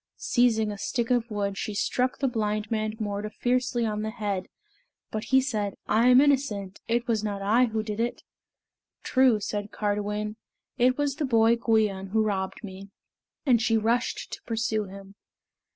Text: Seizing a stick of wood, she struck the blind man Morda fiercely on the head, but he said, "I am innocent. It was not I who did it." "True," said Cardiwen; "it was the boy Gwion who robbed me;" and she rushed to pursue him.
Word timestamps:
Seizing 0.17 0.71
a 0.71 0.79
stick 0.79 1.11
of 1.11 1.29
wood, 1.29 1.59
she 1.59 1.75
struck 1.75 2.17
the 2.17 2.27
blind 2.27 2.71
man 2.71 2.95
Morda 2.99 3.29
fiercely 3.29 3.85
on 3.85 4.01
the 4.01 4.09
head, 4.09 4.47
but 5.11 5.25
he 5.25 5.39
said, 5.39 5.75
"I 5.85 6.07
am 6.07 6.19
innocent. 6.19 6.81
It 6.87 7.07
was 7.07 7.23
not 7.23 7.43
I 7.43 7.65
who 7.65 7.83
did 7.83 7.99
it." 7.99 8.23
"True," 9.03 9.39
said 9.39 9.71
Cardiwen; 9.71 10.37
"it 10.75 10.97
was 10.97 11.17
the 11.17 11.25
boy 11.25 11.55
Gwion 11.55 12.07
who 12.09 12.23
robbed 12.23 12.63
me;" 12.63 12.89
and 13.45 13.61
she 13.61 13.77
rushed 13.77 14.31
to 14.33 14.41
pursue 14.41 14.85
him. 14.85 15.13